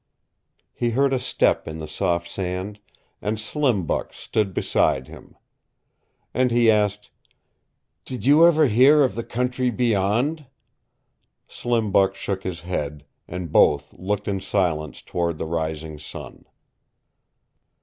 [0.73, 2.79] He heard a step in the soft sand,
[3.21, 5.35] and Slim Buck stood beside him.
[6.33, 7.11] And he asked.
[8.05, 10.47] "Did you ever hear of the Country Beyond?"
[11.47, 16.45] Slim Buck shook his head, and both looked in silence toward the rising sun.